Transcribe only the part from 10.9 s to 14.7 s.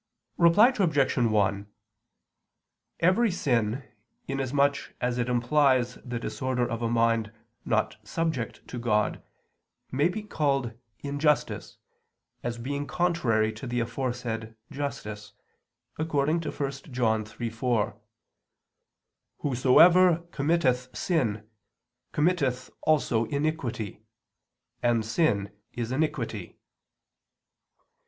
injustice, as being contrary to the aforesaid